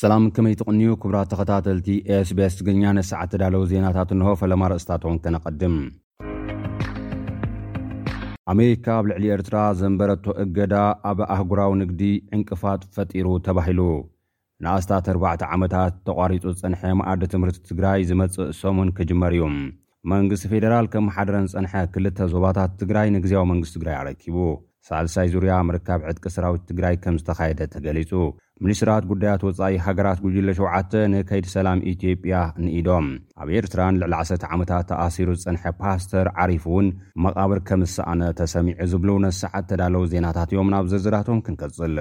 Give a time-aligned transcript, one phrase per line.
[0.00, 5.74] ሰላም ከመይ ትቕንዩ ክብራት ተኸታተልቲ ኤስቤስ ትግኛ ነሰዓት ተዳለዉ ዜናታት እንሆ ፈለማ ርእስታትን ከነቐድም
[8.52, 10.76] ኣሜሪካ ኣብ ልዕሊ ኤርትራ ዘንበረቶ እገዳ
[11.10, 12.00] ኣብ ኣህጉራዊ ንግዲ
[12.36, 13.80] ዕንቅፋጥ ፈጢሩ ተባሂሉ
[14.66, 19.44] ንኣስታት 4ርባዕተ ዓመታት ተቋሪጡ ጸንሐ መኣዲ ትምህርቲ ትግራይ ዝመጽእ እሶሙን ክጅመር እዩ
[20.14, 24.36] መንግስቲ ፌደራል ከምመሓደረን ጸንሐ ክልተ ዞባታት ትግራይ ንግዜያዊ መንግስቲ ትግራይ ኣረኪቡ
[24.88, 28.10] ሳልሳይ ዙርያ ምርካብ ዕድቂ ሰራዊት ትግራይ ከም ዝተኻየደ ተገሊጹ
[28.64, 32.34] ሚኒስትራት ጉዳያት ወፃኢ ሃገራት ጕጅለ 7ውተ ንከይድ ሰላም ኢትዮጵያ
[32.64, 33.06] ንኢዶም
[33.42, 36.88] ኣብ ኤርትራን ልዕሊ ዓሰርተ ዓመታት ተኣሲሩ ዝጸንሐ ፓስተር ዓሪፉ እውን
[37.26, 41.96] መቓብር ከምዝሰኣነ ተሰሚዑ ዝብሉ ነሰዓት ተዳለዉ ዜናታት እዮም ናብ ዘርዝዳቶም ክንቀጽል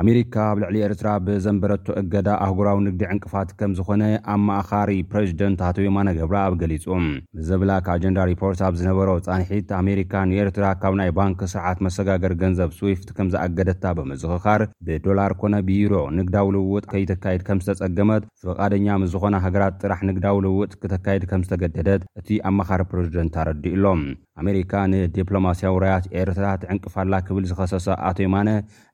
[0.00, 4.02] ኣሜሪካ ኣብ ልዕሊ ኤርትራ ብዘንበረቶ እገዳ ኣህጉራዊ ንግዲ ዕንቅፋት ከም ዝኾነ
[4.32, 6.84] ኣ ማእኻሪ ፕረዚደንት ኣቶወይማነ ገብራ ኣብ ገሊፁ
[7.36, 13.30] ምዘብላክኣጀንዳ ሪፖርት ኣብ ዝነበሮ ፃንሒት ኣሜሪካ ንኤርትራ ካብ ናይ ባንኪ ስርዓት መሰጋገር ገንዘብ ስዊፍት ከም
[13.32, 20.38] ዝኣገደታ ብመዝኽኻር ብዶላር ኮነ ቢሮ ንግዳዊ ልውውጥ ከይተካይድ ከም ዝተፀገመት ፍቃደኛ ምስዝኾነ ሃገራት ጥራሕ ንግዳዊ
[20.46, 24.02] ልውውጥ ክተካየድ ከም ዝተገደደት እቲ ኣመኻሪ ፕረዚደንት ኣረዲኡሎም
[24.42, 28.48] ኣሜሪካ ንዲፕሎማስያዊ ራያት ኤርትራትዕንቅፋላ ክብል ዝኸሰሰ ኣቶወማነ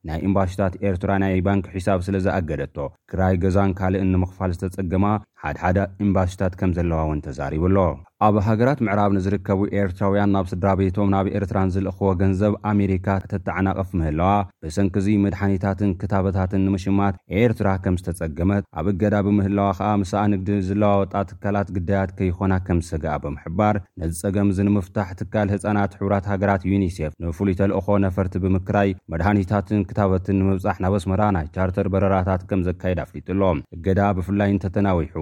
[0.09, 2.77] ናይ ኤምባሽታት ኤርራ ናይ ባንኪ ሒሳብ ስለ ዝኣገደቶ
[3.11, 5.07] ክራይ ገዛን ካልእ ንምኽፋል ዝተጸገማ
[5.43, 7.77] ሓድሓደ ኢምባሽታት ከም ዘለዋ ውን ተዛሪቡ ኣሎ
[8.25, 14.29] ኣብ ሃገራት ምዕራብ ንዝርከቡ ኤርትራውያን ናብ ስድራ ቤቶም ናብ ኤርትራን ዝልእኽቦ ገንዘብ ኣሜሪካ እተተዓናቐፍ ምህለዋ
[14.65, 22.13] ብሰንኪዙ መድሓኒታትን ክታበታትን ንምሽማት ኤርትራ ከም ዝተፀገመት ኣብ እገዳ ብምህላዋ ከዓ ምስኣንግዲ ዝለዋወጣ ትካላት ግዳያት
[22.21, 27.89] ከይኮና ከም ዝሰግኣ ብምሕባር ነዚ ፀገም ዚ ንምፍታሕ ትካል ህፃናት ሕቡራት ሃገራት ዩኒሴፍ ንፍሉይ ተልእኮ
[28.07, 34.51] ነፈርቲ ብምክራይ መድሓኒታትን ክታበትን ንምብፃሕ ናበ ስመራ ናይ ቻርተር በረራታት ከም ዘካየድ ኣፍሊጡሎም እገዳ ብፍላይ
[34.55, 35.17] እንተተናዊሑ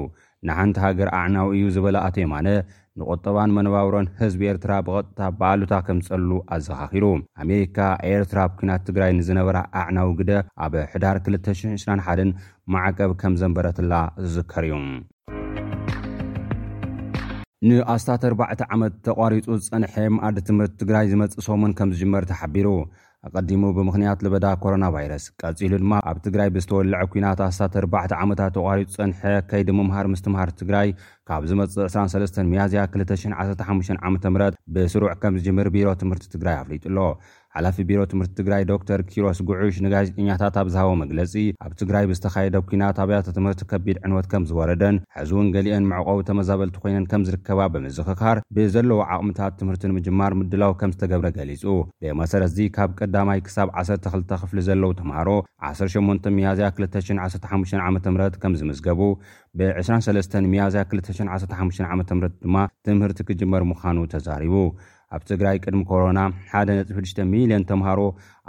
[0.49, 2.47] ንሓንቲ ሃገር ኣዕናዊ እዩ ዝበለ ኣቶ ይማነ
[3.01, 7.05] ንቆጠባን መነባብሮን ህዝቢ ኤርትራ ብቐጥታ በኣሉታ ከምዝጸሉ ኣዘኻኺሩ
[7.43, 10.33] ኣሜሪካ ኤርትራ ኩናት ትግራይ ንዝነበራ ኣዕናውግደ
[10.65, 12.35] ኣብ ሕዳር 20021
[12.75, 13.95] ማዕቀብ ከም ዘንበረትላ
[14.25, 14.75] ዝዝከር እዩ
[17.69, 22.69] ንኣስታት 4ባዕ ዓመት ተቋሪፁ ዝፀንሐም ኣዲ ትምህርቲ ትግራይ ዝመጽእ ሶምን ከም ዝጅመር ተሓቢሩ
[23.29, 28.89] ኣቀዲሙ ብምኽንያት ልበዳ ኮሮና ቫይረስ ቀፂሉ ድማ ኣብ ትግራይ ብዝተወልዐ ኩናት ኣስታት 4ባዕ ዓመታት ተቋሪጡ
[28.97, 30.89] ፅንሐ ከይዲ ምምሃር ምስ ትምሃር ትግራይ
[31.31, 34.19] ካብ ዝመፅእ 23 መያዝያ 215 ዓ ም
[34.77, 36.99] ብስሩዕ ከም ዝጅምር ቢሮ ትምህርቲ ትግራይ ኣፍሊጡኣሎ
[37.57, 41.33] ሓላፊ ቢሮ ትምህርቲ ትግራይ ዶር ኪሮስ ጉዑሽ ነጋዜጥኛታት ኣብ ዝሃቦ መግለጺ
[41.65, 47.07] ኣብ ትግራይ ብዝተኻየደ ኲና ታብያተ ትምህርቲ ከቢድ ዕንወት ከም ዝወረደን ሕዚውን ገሊአን መዕቆቡ ተመዛበልቲ ኮይነን
[47.11, 51.65] ከም ዝርከባ ብምዝኽካር ብዘለዎ ዓቕምታት ትምህርቲ ንምጅማር ምድላው ከም ዝተገብረ ገሊጹ
[52.05, 55.29] ብመሰረት እዚ ካብ ቀዳማይ ክሳብ 12 ክፍሊ ዘለዉ ተምሃሮ
[55.73, 57.99] 18 ሚያዝያ 215 ዓ ም
[58.45, 59.03] ከም ዝምዝገቡ
[59.59, 62.57] ብ23 ሚያዝያ 215 ዓ ም ድማ
[62.89, 64.55] ትምህርቲ ክጅመር ምዃኑ ተዛሪቡ
[65.17, 66.19] ኣብ ትግራይ ቅድሚ ኮሮና
[66.59, 68.01] 1.6 ሚልዮን ተምሃሮ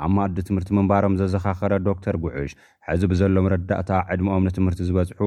[0.04, 2.52] ኣብ ማኣዲ ትምህርቲ ምንባሮም ዘዘኻኸረ ዶ ተር ጉዑሽ
[2.88, 5.20] ሕዚ ብዘሎም ረዳእታ ዕድሞኦም ንትምህርቲ ዝበዝሑ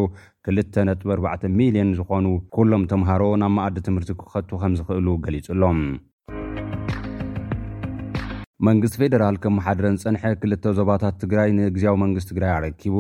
[0.51, 2.27] 2.4ሚልዮን ዝኾኑ
[2.57, 5.81] ኩሎም ተምሃሮ ናብ ማኣዲ ትምህርቲ ክኸቱ ከም ዝኽእሉ ገሊጹሎም
[8.67, 12.95] መንግስቲ ፌደራል ከመሓደረን ዝፀንሐ ክልተ ዞባታት ትግራይ ንእግዜያዊ መንግስቲ ትግራይ ኣረኪቡ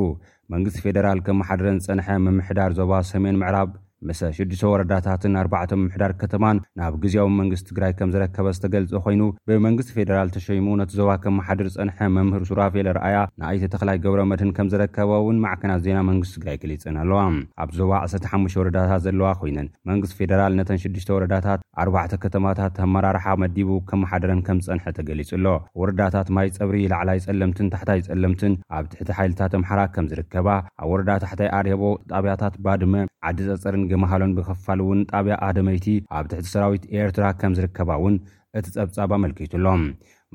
[0.54, 3.70] መንግስቲ ፌደራል ከመሓደረን ዝፀንሐ ምምሕዳር ዞባ ሰሜን ምዕራብ
[4.08, 9.90] ምስ 6ዱሽተ ወረዳታትን 4ባዕ መምሕዳር ከተማን ናብ ግዜኦዊ መንግስት ትግራይ ከም ዝረከበ ዝተገልጸ ኮይኑ ብመንግስቲ
[9.98, 15.10] ፌደራል ተሸይሙ ነቲ ዞባ ከመሓደር ዝፀንሐ መምህር ሱራፌ ለረኣያ ንኣይተ ተኽላይ ገብረ መድህን ከም ዝረከበ
[15.22, 17.20] እውን ማዕከናት ዜና መንግስት ትግራይ ገሊፅን ኣለዋ
[17.64, 23.70] ኣብ ዞባ 1ሰ5 ወረዳታት ዘለዋ ኮይነን መንግስቲ ፌደራል ነተን 6ዱሽተ ወረዳታት ኣባዕተ ከተማታት ኣመራርሓ መዲቡ
[23.88, 25.46] ከመሓደረን ከም ዝፀንሐ ተገሊጹ ኣሎ
[25.80, 30.48] ወረዳታት ማይ ፀብሪ ላዕላ ይጸለምትን ታሕታይ ይጸለምትን ኣብ ትሕቲ ሓይልታት ኣምሓራ ከም ዝርከባ
[30.82, 31.82] ኣብ ወረዳ ታሕታይ ኣድቦ
[32.12, 32.94] ጣብያታት ባድመ
[33.28, 35.86] ዓዲ ፀፅርን ግምሃሎን ብኽፋል እውን ጣብያደመይቲ
[36.18, 38.14] ኣብ ትሕቲ ሰራዊት ኤርትራ ከም ዝርከባ እውን
[38.58, 39.82] እቲ ጸብጻብ ኣመልኪቱኣሎም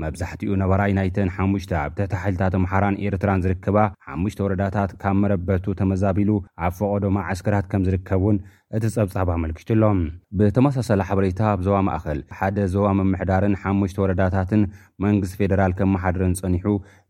[0.01, 1.51] መብዛሕትኡ ነበራ ዩናይተን ሓሙ
[1.83, 6.31] ኣብ ትሕቲ ሓይልታት ኣምሓራን ኤርትራን ዝርከባ ሓሙሽተ ወረዳታት ካብ መረበቱ ተመዛቢሉ
[6.65, 8.37] ኣብ ፈቐዶማ ዓስከራት ከም ዝርከብ እውን
[8.77, 9.99] እቲ ጸብጻብ ኣመልኪቱሎም
[10.39, 14.63] ብተመሳሰለ ሓበሬታ ኣብ ዞባ ማእኸል ሓደ ዞባ ምምሕዳርን ሓሙሽተ ወረዳታትን
[15.07, 16.67] መንግስቲ ፌደራል ከምመሓድርን ጸኒሑ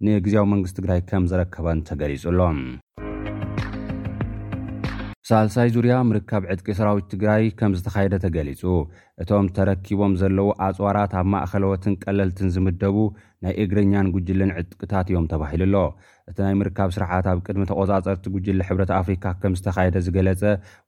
[0.10, 2.60] ንግዜዊ መንግስት ትግራይ ከም ዘረከበን ተገሊጹሎም
[5.30, 8.62] ሳልሳይ ዙርያ ምርካብ ዕድቂ ሰራዊት ትግራይ ከም ዝተኻየደ ተገሊጹ
[9.22, 12.96] እቶም ተረኪቦም ዘለዉ ኣፅዋራት ኣብ ማእኸለወትን ቀለልትን ዝምደቡ
[13.46, 15.84] ናይ እግረኛን ጉጅልን ዕጥቅታት እዮም ተባሂሉ ኣሎ
[16.32, 20.44] እቲ ናይ ምርካብ ስርሓት ኣብ ቅድሚ ተቆጻጸርቲ ጉጅለ ሕብረት ኣፍሪካ ከም ዝተካየደ ዝገለጸ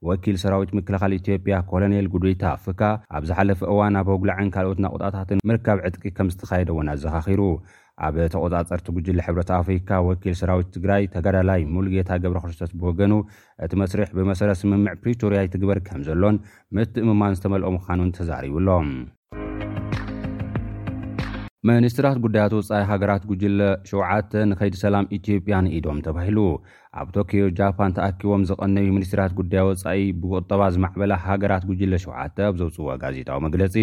[0.10, 2.82] ወኪል ሰራዊት ምክልኻሊ ኢትዮጵያ ኮሎኔል ጉድይታ ፍካ
[3.18, 7.42] ኣብ ዝሓለፈ እዋን ኣብ ወጉላዕን ካልኦት ናቑጣታትን ምርካብ ዕድቂ ከም ዝተኻየደ ውን ኣዘኻኺሩ
[8.06, 13.14] ኣብ ተቆፃፀርቲ ጉጅለ ሕብረት ኣፍሪካ ወኪል ሰራዊት ትግራይ ተጋዳላይ ሙሉጌታ ገብረ ክርስቶት ብወገኑ
[13.66, 16.44] እቲ መስርሕ ብመሰረ ስምምዕ ፕሪቶርያ ትግበር ከም ዘሎን
[16.78, 18.90] ምትእምማን ዝተመልኦ ምዃኑን ተዛሪቡሎም
[21.70, 26.40] ሚኒስትራት ጉዳያት ወፃኢ ሃገራት ጉጅለ 7ተ ንከይዲ ሰላም ኢትዮጵያ ንኢዶም ተባሂሉ
[27.02, 32.88] ኣብ ቶክዮ ጃፓን ተኣኪቦም ዘቐነቢ ምኒስትራት ጉዳዮ ወፃኢ ብቁጠባ ዝማዕበላ ሃገራት ጉጅለ 7ተ ኣብ ዘውፅዎ
[33.04, 33.76] ጋዜጣዊ መግለፂ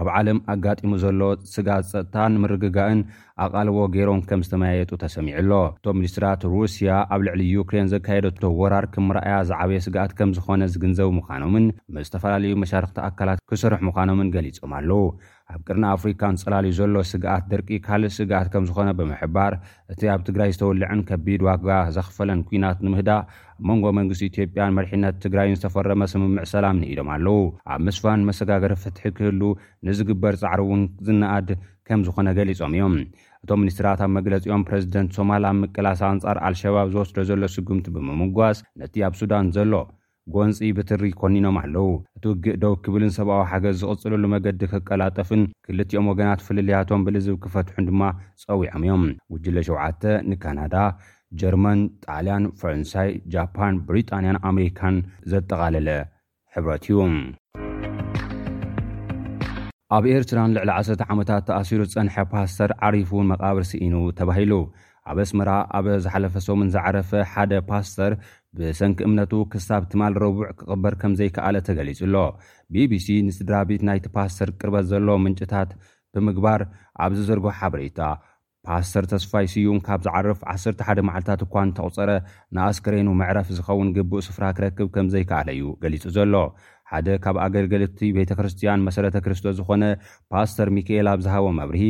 [0.00, 1.20] ኣብ ዓለም ኣጋጢሙ ዘሎ
[1.54, 3.00] ስጋት ፀጥታን ምርግጋእን
[3.46, 10.14] ኣቓልቦ ገይሮም ከም ዝተመያየጡ ተሰሚዑሎ እቶም ሚኒስትራት ሩስያ ኣብ ልዕሊ ዩክሬን ዘካየደቶ ወራርኪምርኣያ ዝዓበየ ስጋኣት
[10.20, 15.02] ከም ዝኾነ ዝግንዘቡ ምዃኖምን ምዝተፈላለዩ መሻርክቲ ኣካላት ክሰርሕ ምዃኖምን ገሊፆም ኣለዉ
[15.54, 19.52] ኣብ ቅርና ኣፍሪካን ጸላልዩ ዘሎ ስግኣት ደርቂ ካልእ ስግኣት ከም ዝኾነ ብምሕባር
[19.92, 23.10] እቲ ኣብ ትግራይ ዝተውልዕን ከቢድ ዋጋ ዘኽፈለን ኩናት ንምህዳ
[23.50, 27.38] ኣብ መንጎ መንግስቲ ኢትዮጵያን መድሒነት ትግራይን ዝተፈረመ ስምምዕ ሰላም ኢዶም ኣለው
[27.74, 29.42] ኣብ ምስፋን መሰጋገር ፍትሒ ክህሉ
[29.88, 31.50] ንዝግበር ፃዕሪ እውን ዝነኣድ
[31.88, 32.96] ከም ዝኾነ ገሊፆም እዮም
[33.44, 38.94] እቶም ሚኒስትራት ኣብ መግለፂኦም ፕረዚደንት ሶማል ኣብ ምቅላስ ኣንጻር ኣልሸባብ ዝወስዶ ዘሎ ስጉምቲ ብምምጓስ ነቲ
[39.08, 39.72] ኣብ ሱዳን ዘሎ
[40.34, 46.40] ጎንፂ ብትሪ ኮኒኖም ኣለው እቲ ውግእ ደው ክብልን ሰብኣዊ ሓገዝ ዝቕጽልሉ መገዲ ክቀላጠፍን ክልትኦም ወገናት
[46.46, 48.02] ፍልልያቶም ብልዝብ ክፈትሑን ድማ
[48.44, 50.74] ፀዊዖም እዮም ውጅለ 7ተ ንካናዳ
[51.42, 54.96] ጀርመን ጣልያን ፈረንሳይ ጃፓን ብሪጣንያን ኣሜሪካን
[55.34, 55.88] ዘጠቓለለ
[56.56, 56.98] ሕብረት እዩ
[59.96, 64.52] ኣብ ኤርትራን ልዕሊ 1ሰር ዓመታት ተኣሲሩ ፀንሐ ፓስታድ ዓሪፉውን መቃብር ሲኢኑ ተባሂሉ
[65.10, 68.12] ኣብ እስመራ ኣብ ዝሓለፈ ሶምን ዝዓረፈ ሓደ ፓስተር
[68.58, 72.16] ብሰንኪ እምነቱ ክሳብ ትማል ረቡዕ ክቕበር ከም ዘይከኣለ እተገሊጹ ኣሎ
[72.74, 75.70] ቢቢሲ ንስድራቢት ናይቲ ፓስተር ቅርበት ዘሎ ምንጭታት
[76.14, 76.60] ብምግባር
[77.04, 78.00] ኣብዚ ዘርጎሕ ሓበሬታ
[78.68, 82.10] ፓስተር ተስፋይ ስዩም ካብ ዝዓርፍ 101ደ መዓልታት እኳ ን ተቝፀረ
[82.56, 86.34] ንኣስክሬኑ መዕረፍ ዝኸውን ግቡእ ስፍራ ክረክብ ከም ዘይከኣለ እዩ ገሊጹ ዘሎ
[86.90, 89.84] ሓደ ካብ ኣገልገልቲ ቤተ ክርስትያን መሰረተ ክርስቶስ ዝኾነ
[90.32, 91.80] ፓስተር ሚካኤል ኣብ ዝሃቦ ኣብርሂ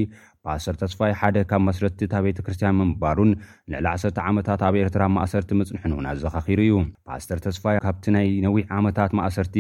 [0.46, 3.30] ፓስተር ተስፋይ ሓደ ካብ መስረቲታ ቤተክርስትያን ምምባሉን
[3.72, 6.74] ንዕሊ 1ሰ ዓመታት ኣብ ኤርትራ ማእሰርቲ ምጽንሕን እውን ኣዘኻኺሩ እዩ
[7.08, 9.56] ፓስተር ተስፋይ ካብቲ ናይ ነዊዕ ዓመታት ማእሰርቲ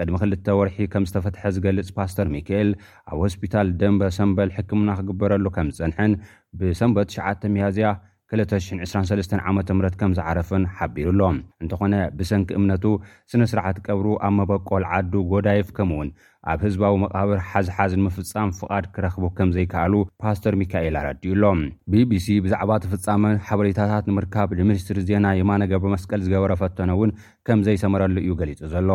[0.00, 2.72] ቅድሚ 2ል ወርሒ ከም ዝተፈትሐ ዝገልጽ ፓስተር ሚኬኤል
[3.12, 6.14] ኣብ ሆስፒታል ደንበ ሰምበል ሕክምና ክግበረሉ ከም ዝጸንሐን
[6.60, 7.88] ብሰንበት ሸዓ መያዝያ
[8.34, 11.20] 223 ዓ ም ከም ዝዓረፍን ሓቢሩ ኣሎ
[11.62, 12.84] እንተኾነ ብሰንኪ እምነቱ
[13.30, 16.08] ስነ ስርዓት ቀብሩ ኣብ መበቆል ዓዱ ጎዳይፍ ከምኡ ውን
[16.50, 21.60] ኣብ ህዝባዊ መቓብር ሓዝሓዝ ንምፍፃም ፍቓድ ክረኽቡ ከም ዘይከኣሉ ፓስተር ሚካኤል ኣረዲኡሎም
[21.92, 27.10] ቢቢሲ ብዛዕባ ተፍፃመ ሓበሬታታት ንምርካብ ንምኒስትሪ ዜና የማነ ገብሪ መስቀል ዝገበረ ፈተነእውን
[27.48, 28.88] ከምዘይሰመረሉ እዩ ገሊጹ ዘሎ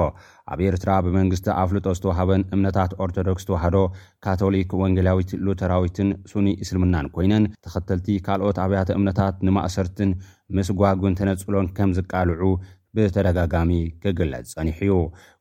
[0.54, 3.78] ኣብ ኤርትራ ብመንግስቲ ኣፍሉጦ ዝተውሃበን እምነታት ኦርቶዶክስ ተዋህዶ
[4.28, 10.12] ካቶሊክ ወንጌላዊት ሉተራዊትን ሱኒ እስልምናን ኮይነን ተኸተልቲ ካልኦት ኣብያተ እምነታት ንማእሰርትን
[10.58, 12.46] ምስ ጓጉን ተነፅሎን ከም ዝቃልዑ
[12.96, 13.72] ብተደጋጋሚ
[14.04, 14.94] ክግለፅ ፀኒሕ እዩ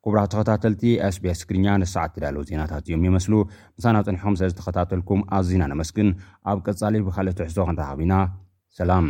[0.05, 0.82] ክቡራ ተኸታተልቲ
[1.17, 3.32] ስቤስ ግርኛ ንሰዓት ትዳለው ዜናታት እዮም ይመስሉ
[3.79, 6.11] ንሳና ፀኒሖኩም ስለ ዝተኸታተልኩም ኣዚና ነመስግን
[6.52, 8.14] ኣብ ቀጻሊ ብካልኦ ትሕሶ ክንዳሃቢና
[8.81, 9.08] ሰላም